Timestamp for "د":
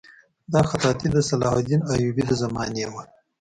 1.11-1.17, 2.27-2.31